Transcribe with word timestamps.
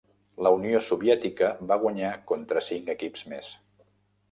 La 0.45 0.51
Unió 0.53 0.79
Soviètica 0.85 1.51
va 1.73 1.79
guanyar 1.85 2.15
contra 2.33 2.65
cinc 2.71 2.91
equips 2.97 3.25
més. 3.35 3.55